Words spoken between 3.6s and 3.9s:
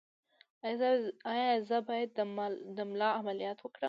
وکړم؟